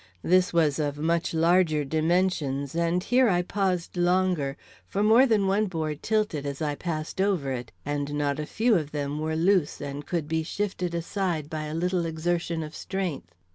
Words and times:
This 0.23 0.51
was 0.51 0.79
of 0.79 0.97
much 0.97 1.31
larger 1.31 1.85
dimensions, 1.85 2.73
and 2.73 3.03
here 3.03 3.29
I 3.29 3.43
paused 3.43 3.95
longer, 3.95 4.57
for 4.87 5.03
more 5.03 5.27
than 5.27 5.45
one 5.45 5.67
board 5.67 6.01
tilted 6.01 6.43
as 6.43 6.59
I 6.59 6.73
passed 6.73 7.21
over 7.21 7.51
it, 7.51 7.71
and 7.85 8.11
not 8.15 8.39
a 8.39 8.47
few 8.47 8.73
of 8.73 8.93
them 8.93 9.19
were 9.19 9.35
loose 9.35 9.79
and 9.79 10.03
could 10.03 10.27
be 10.27 10.41
shifted 10.41 10.95
aside 10.95 11.51
by 11.51 11.65
a 11.65 11.75
little 11.75 11.99
extra 11.99 12.13
exertion 12.33 12.63
of 12.63 12.73
strength. 12.75 13.35